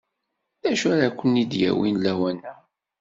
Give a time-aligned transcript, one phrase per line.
[0.61, 2.53] D acu ara ken-id-yawin lawan-a?